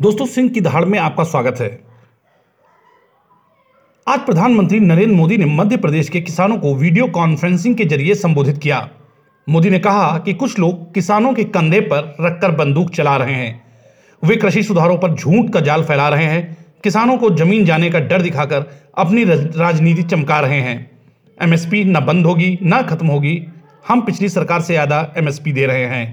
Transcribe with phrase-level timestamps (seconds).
[0.00, 1.68] दोस्तों, सिंह की दहाड़ में आपका स्वागत है।
[4.06, 8.58] आज प्रधानमंत्री नरेंद्र मोदी ने मध्य प्रदेश के किसानों को वीडियो कॉन्फ्रेंसिंग के ज़रिए संबोधित
[8.58, 8.88] किया।
[9.46, 13.62] मोदी ने कहा कि कुछ लोग किसानों के कंधे पर रखकर बंदूक चला रहे हैं।
[14.22, 18.00] वे कृषि सुधारों पर झूठ का जाल फैला रहे हैं। किसानों को ज़मीन जाने का
[18.00, 20.78] डर दिखाकर अपनी राजनीति चमका रहे हैं।
[21.38, 23.42] एमएसपी न बंद होगी, न खत्म होगी।
[23.88, 26.06] हम पिछली सरकार से ज़्यादा एमएसपी दे रहे हैं।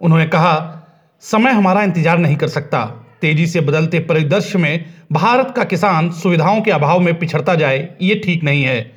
[0.00, 0.80] उन्होंने कहा
[1.24, 2.84] समय हमारा इंतज़ार नहीं कर सकता।
[3.20, 8.14] तेज़ी से बदलते परिदृश्य में भारत का किसान सुविधाओं के अभाव में पिछड़ता जाए, ये
[8.14, 8.90] ठीक नहीं है।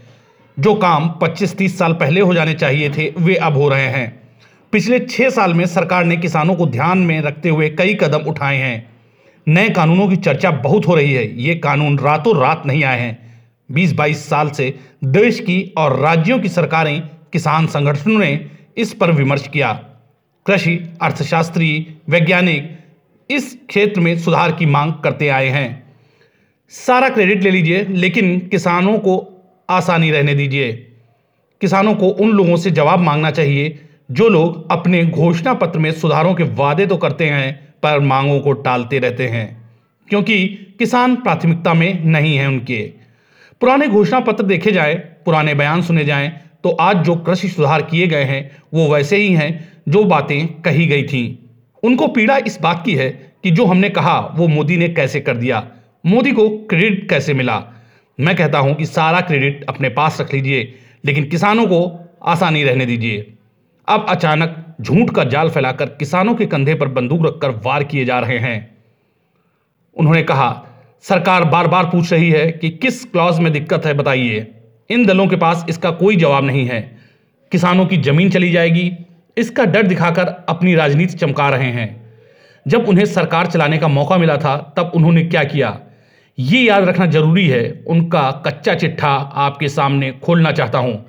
[0.57, 4.19] जो काम 25-30 साल पहले हो जाने चाहिए थे, वे अब हो रहे हैं।
[4.73, 8.57] पिछले छः साल में सरकार ने किसानों को ध्यान में रखते हुए कई कदम उठाए
[8.57, 8.89] हैं।
[9.47, 13.17] नए कानूनों की चर्चा बहुत हो रही है। ये कानून रातों रात नहीं आए हैं।
[13.69, 14.73] 20-22 साल से
[15.03, 17.01] देश की और राज्यों की सरकारें,
[17.33, 19.79] किसान संगठनों ने इस पर विमर्श किया।
[20.47, 22.77] कृषि, अर्थशास्त्री, वैज्ञानिक
[23.29, 25.93] इस क्षेत्र में सुधार की मांग करते आए हैं।
[26.71, 29.15] सारा क्रेडिट ले लीजिए, लेकिन किसानों को
[29.69, 30.71] आसानी रहने दीजिए।
[31.61, 33.79] किसानों को उन लोगों से जवाब मांगना चाहिए
[34.11, 38.53] जो लोग अपने घोषणा पत्र में सुधारों के वादे तो करते हैं, पर मांगों को
[38.53, 39.47] टालते रहते हैं,
[40.07, 40.47] क्योंकि
[40.79, 42.81] किसान प्राथमिकता में नहीं है उनके।
[43.61, 46.31] पुराने घोषणा पत्र देखे जाए, पुराने बयान सुने जाएँ
[46.63, 50.85] तो आज जो कृषि सुधार किए गए हैं, वो वैसे ही हैं जो बातें कही
[50.85, 51.47] गई थीं।
[51.83, 53.09] उनको पीड़ा इस बात की है
[53.43, 55.67] कि जो हमने कहा, वो मोदी ने कैसे कर दिया।
[56.05, 57.63] मोदी को क्रेडिट कैसे मिला?
[58.19, 60.73] मैं कहता हूँ कि सारा क्रेडिट अपने पास रख लीजिए,
[61.05, 63.33] लेकिन किसानों को आसानी रहने दीजिए।
[63.87, 68.19] अब अचानक झूठ का जाल फैलाकर किसानों के कंधे पर बंदूक रखकर वार किए जा
[68.19, 68.77] रहे हैं।
[69.95, 70.65] उन्होंने कहा,
[71.01, 74.51] सरकार बार बार पूछ रही है कि किस क्लॉज में दिक्कत है, बताइए।
[74.89, 76.97] इन दलों के पास इसका कोई जवाब नहीं है।
[77.51, 78.91] किसानों की ज़मीन चली जाएगी
[79.37, 82.13] इसका डर दिखाकर अपनी राजनीति चमका रहे हैं।
[82.67, 85.79] जब उन्हें सरकार चलाने का मौका मिला था, तब उन्होंने क्या किया?
[86.39, 91.05] ये याद रखना ज़रूरी है, उनका कच्चा चिट्ठा आपके सामने खोलना चाहता हूँ।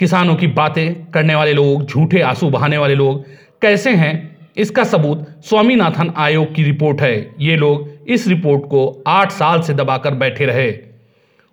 [0.00, 3.24] किसानों की बातें करने वाले लोग, झूठे आँसू बहाने वाले लोग,
[3.62, 4.36] कैसे हैं?
[4.56, 9.74] इसका सबूत स्वामीनाथन आयोग की रिपोर्ट है। ये लोग इस रिपोर्ट को आठ साल से
[9.74, 10.78] दबाकर बैठे रहे।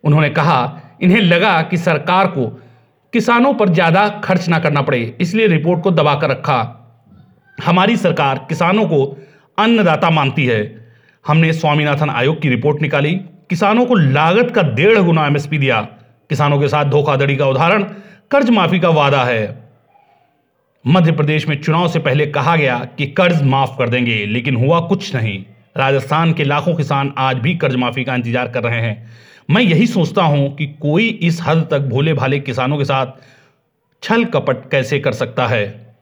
[0.04, 2.62] उन्होंने कहा, इन्हें लगा कि सरकार को
[3.14, 6.58] किसानों पर ज़्यादा खर्च ना करना पड़े, इसलिए रिपोर्ट को दबाकर रखा।
[7.58, 9.06] हमारी सरकार किसानों को
[9.58, 10.64] अन्नदाता मानती है।
[11.26, 13.14] हमने स्वामीनाथन आयोग की रिपोर्ट निकाली।
[13.50, 15.82] किसानों को लागत का डेढ़ गुना एमएसपी दिया।
[16.30, 17.84] किसानों के साथ धोखाधड़ी का उदाहरण,
[18.32, 19.64] कर्ज माफ़ी का वादा है।
[20.86, 24.80] मध्य प्रदेश में चुनाव से पहले कहा गया कि कर्ज माफ़ कर देंगे, लेकिन हुआ
[24.80, 25.44] कुछ नहीं।
[25.78, 29.12] राजस्थान के लाखों किसान आज भी कर्ज माफ़ी का इंतज़ार कर रहे हैं।
[29.50, 33.06] मैं यही सोचता हूँ कि कोई इस हद तक भोले भाले किसानों के साथ
[34.04, 35.96] छल कपट कैसे कर सकता है?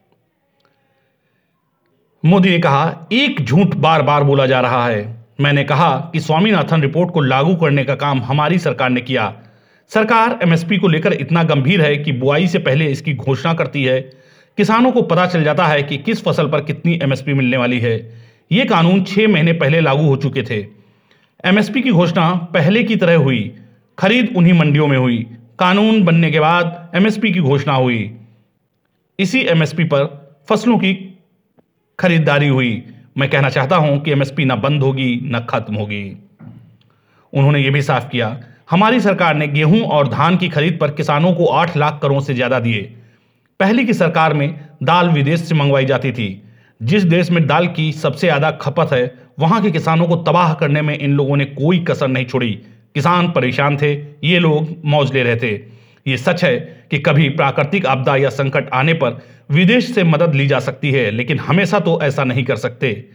[2.26, 6.82] मोदी ने कहा, एक झूठ बार बार बोला जा रहा है। मैंने कहा कि स्वामीनाथन
[6.82, 9.36] रिपोर्ट को लागू करने का काम हमारी सरकार ने किया।
[9.88, 14.02] सरकार एमएसपी को लेकर इतना गंभीर है कि बुआई से पहले इसकी घोषणा करती है।
[14.58, 18.24] किसानों को पता चल जाता है कि किस फ़सल पर कितनी एमएसपी मिलने वाली है।
[18.52, 20.62] ये कानून छः महीने पहले लागू हो चुके थे।
[21.46, 23.56] एमएसपी की घोषणा पहले की तरह हुई।
[23.98, 25.18] खरीद उन्हीं मंडियों में हुई।
[25.60, 28.12] कानून बनने के बाद एमएसपी की घोषणा हुई।
[29.20, 30.06] इसी एमएसपी पर
[30.50, 30.94] फ़सलों की
[32.00, 32.84] खरीदारी हुई।
[33.18, 36.18] मैं कहना चाहता हूँ कि एमएसपी ना बंद होगी, ना खत्म होगी।
[37.34, 38.38] उन्होंने ये भी साफ़ किया,
[38.72, 42.34] हमारी सरकार ने गेहूँ और धान की खरीद पर किसानों को आठ लाख करोड़ से
[42.34, 42.82] ज़्यादा दिए।
[43.60, 46.43] पहले की सरकार में दाल विदेश से मंगवाई जाती थी।
[46.84, 50.82] जिस देश में दाल की सबसे ज़्यादा खपत है, वहाँ के किसानों को तबाह करने
[50.82, 52.52] में इन लोगों ने कोई कसर नहीं छोड़ी।
[52.96, 55.54] किसान परेशान थे, ये लोग मौज ले रहे थे।
[56.06, 56.58] ये सच है
[56.92, 59.22] कि कभी प्राकृतिक आपदा या संकट आने पर
[59.52, 63.06] विदेश से मदद ली जा सकती है, लेकिन हमेशा तो ऐसा नहीं कर सकते।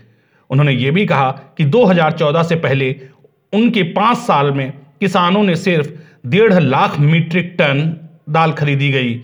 [0.51, 2.95] उन्होंने ये भी कहा कि 2014 से पहले
[3.53, 5.91] उनके पाँच साल में किसानों ने सिर्फ़
[6.27, 7.81] डेढ़ लाख मीट्रिक टन
[8.29, 9.21] दाल खरीदी गई।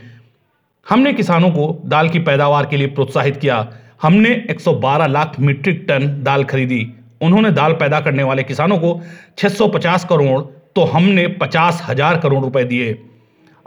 [0.87, 3.56] हमने किसानों को दाल की पैदावार के लिए प्रोत्साहित किया।
[4.05, 6.81] हमने 112 लाख मीट्रिक टन दाल खरीदी।
[7.23, 8.91] उन्होंने दाल पैदा करने वाले किसानों को
[9.39, 10.41] 650 करोड़
[10.77, 12.99] तो हमने पचास हज़ार करोड़ रुपए दिए।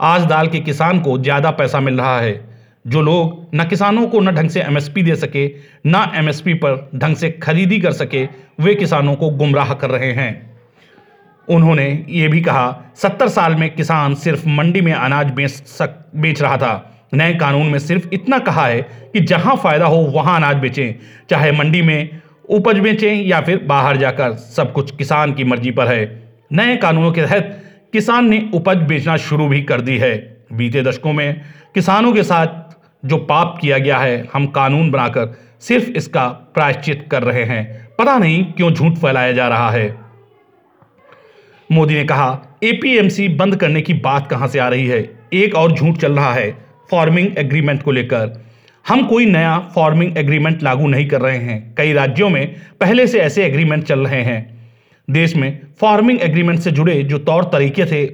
[0.00, 2.32] आज दाल के किसान को ज़्यादा पैसा मिल रहा है,
[2.86, 5.46] जो लोग न किसानों को न ढंग से एमएसपी दे सके,
[5.86, 8.24] न एमएसपी पर ढंग से खरीदी कर सके,
[8.60, 10.30] वे किसानों को गुमराह कर रहे हैं।
[11.48, 16.42] उन्होंने ये भी कहा, सत्तर साल में किसान सिर्फ़ मंडी में अनाज बेच सक, बेच
[16.42, 20.56] रहा था। नए कानून में सिर्फ़ इतना कहा है कि जहाँ फ़ायदा हो, वहाँ अनाज
[20.56, 20.94] बेचें।
[21.30, 25.86] चाहे मंडी में उपज बेचें या फिर बाहर जाकर सब कुछ किसान की मर्ज़ी पर
[25.86, 30.16] है। नए कानूनों के तहत किसान ने उपज बेचना शुरू भी कर दी है।
[30.52, 31.40] बीते दशकों में
[31.74, 37.22] किसानों के साथ जो पाप किया गया है, हम कानून बनाकर सिर्फ़ इसका प्रायश्चित कर
[37.22, 39.98] रहे हैं। पता नहीं क्यों झूठ फैलाया जा रहा है।
[41.72, 45.18] मोदी ने कहा एपीएमसी बंद करने की बात कहाँ से आ रही है?
[45.32, 48.30] एक और झूठ चल रहा है। फ़ार्मिंग एग्रीमेंट को लेकर।
[48.88, 53.18] हम कोई नया फ़ार्मिंग एग्रीमेंट लागू नहीं कर रहे हैं। कई राज्यों में पहले से
[53.18, 54.40] ऐसे एग्रीमेंट चल रहे हैं।
[55.08, 58.06] देश में फ़ार्मिंग एग्रीमेंट से जुड़े जो तौर तरीके थे,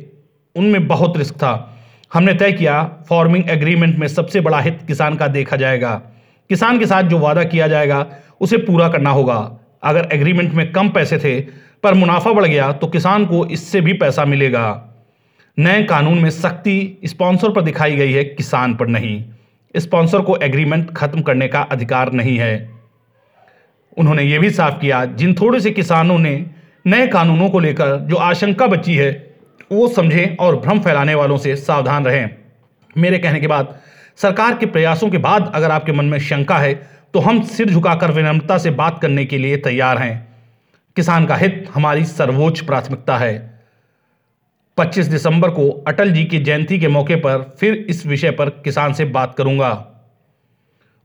[0.56, 1.70] उनमें बहुत रिस्क था।
[2.14, 5.94] हमने तय किया फ़ार्मिंग एग्रीमेंट में सबसे बड़ा हित किसान का देखा जाएगा।
[6.50, 8.06] किसान के साथ जो वादा किया जाएगा,
[8.40, 9.38] उसे पूरा करना होगा।
[9.82, 11.40] अगर एग्रीमेंट में कम पैसे थे,
[11.82, 14.66] पर मुनाफा बढ़ गया तो किसान को इससे भी पैसा मिलेगा।
[15.58, 19.24] नए कानून में सख्ती स्पॉन्सर पर दिखाई गई है, किसान पर नहीं।
[19.74, 22.70] स्पॉन्सर को एग्रीमेंट खत्म करने का अधिकार नहीं है।
[23.96, 26.46] उन्होंने ये भी साफ़ किया, जिन थोड़े से किसानों ने
[26.86, 29.34] नए कानूनों को लेकर जो आशंका बची है,
[29.72, 32.30] वो समझें और भ्रम फैलाने वालों से सावधान रहें।
[32.96, 33.78] मेरे कहने के बाद,
[34.16, 36.74] सरकार के प्रयासों के बाद अगर आपके मन में शंका है
[37.14, 40.36] तो हम सिर झुकाकर विनम्रता से बात करने के लिए तैयार हैं।
[40.96, 43.53] किसान का हित हमारी सर्वोच्च प्राथमिकता है।
[44.76, 48.92] 25 दिसंबर को अटल जी की जयंती के मौके पर फिर इस विषय पर किसान
[48.92, 49.86] से बात करूँगा।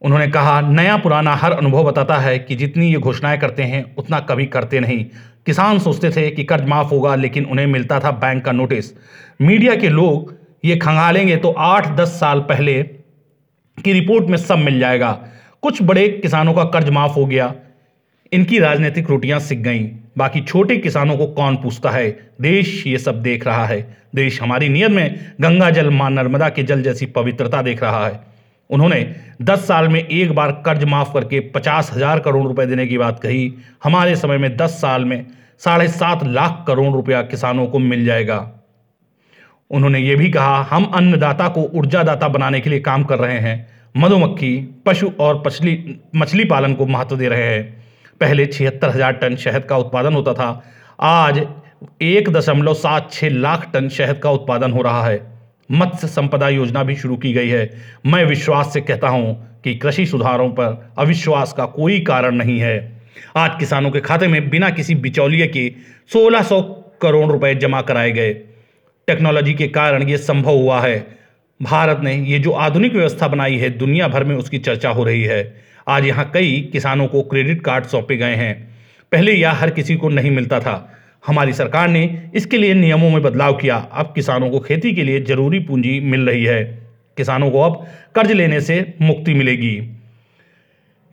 [0.02, 4.20] उन्होंने कहा, नया पुराना हर अनुभव बताता है कि जितनी ये घोषणाएँ करते हैं, उतना
[4.20, 5.06] कभी करते नहीं।
[5.46, 8.94] किसान सोचते थे कि कर्ज माफ़ होगा, लेकिन उन्हें मिलता था बैंक का नोटिस।
[9.42, 12.84] मीडिया के लोग ये खंगालेंगे तो आठ दस साल पहले
[13.78, 15.12] की रिपोर्ट में सब मिल जाएगा।
[15.62, 17.56] कुछ बड़े किसानों का कर्ज माफ़ हो गया
[18.32, 22.10] इनकी राजनीतिक रोटियाँ सिक गईं। बाकी छोटे किसानों को कौन पूछता है?
[22.42, 26.64] देश ये सब देख रहा है। देश हमारी नियत में गंगा जल, माँ नर्मदा के
[26.64, 28.20] जल जैसी पवित्रता देख रहा है।
[28.70, 32.98] उन्होंने 10 साल में एक बार कर्ज माफ़ करके पचास हज़ार करोड़ रुपए देने की
[32.98, 33.54] बात कही।
[33.84, 35.26] हमारे समय में 10 साल में
[35.60, 38.40] साढ़े सात लाख करोड़ रुपया किसानों को मिल जाएगा।
[39.72, 43.68] उन्होंने ये भी कहा, हम अन्नदाता को ऊर्जादाता बनाने के लिए काम कर रहे हैं।
[43.98, 47.79] मधुमक्खी, पशु और पछली मछली पालन को महत्व दे रहे हैं।
[48.22, 50.64] पहले छिहत्तर हज़ार टन शहद का उत्पादन होता था।
[51.00, 51.38] आज
[52.02, 55.22] एक दशमलव सात छः लाख टन शहद का उत्पादन हो रहा है।
[55.72, 57.70] मत्स्य संपदा योजना भी शुरू की गई है।
[58.06, 62.78] मैं विश्वास से कहता हूँ कि कृषि सुधारों पर अविश्वास का कोई कारण नहीं है।
[63.38, 65.68] आज किसानों के खाते में बिना किसी बिचौलिए के
[66.10, 66.62] 1600
[67.02, 68.34] करोड़ रुपए जमा कराए गए।
[69.08, 70.98] टेक्नोलॉजी के कारण ये संभव हुआ है।
[71.60, 75.24] भारत ने ये जो आधुनिक व्यवस्था बनाई है, दुनिया भर में उसकी चर्चा हो रही
[75.24, 75.42] है।
[75.88, 78.54] आज यहाँ कई किसानों को क्रेडिट कार्ड सौंपे गए हैं।
[79.12, 80.76] पहले यह हर किसी को नहीं मिलता था।
[81.28, 85.22] हमारी सरकार ने इसके लिए नियमों में बदलाव किया। अब किसानों को खेती के लिए
[85.22, 86.64] ज़रूरी पूंजी मिल रही है।
[87.18, 87.86] किसानों को अब
[88.16, 89.80] कर्ज लेने से मुक्ति मिलेगी।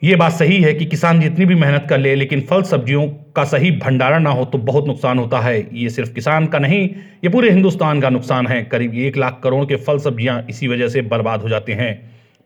[0.02, 3.44] ये बात सही है कि किसान जितनी भी मेहनत कर ले, लेकिन फल सब्जियों का
[3.44, 6.82] सही भंडारण ना हो तो बहुत नुकसान होता है। ये सिर्फ़ किसान का नहीं,
[7.24, 10.88] ये पूरे हिंदुस्तान का नुकसान है। करीब एक लाख करोड़ के फल सब्ज़ियाँ इसी वजह
[10.88, 11.94] से बर्बाद हो जाते हैं।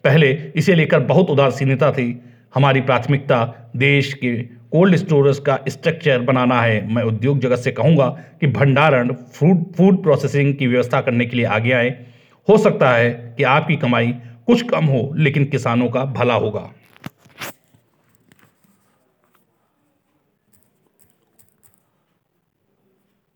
[0.05, 2.21] पहले इसे लेकर बहुत उदासीनता थी।
[2.55, 4.37] हमारी प्राथमिकता देश के
[4.73, 8.07] कोल्ड स्टोरेज का स्ट्रक्चर बनाना है। मैं उद्योग जगत से कहूँगा
[8.41, 11.91] कि भंडारण फ़ूड फ़ूड प्रोसेसिंग की व्यवस्था करने के लिए आगे आए।
[12.49, 14.13] हो सकता है कि आपकी कमाई
[14.47, 16.71] कुछ कम हो, लेकिन किसानों का भला होगा।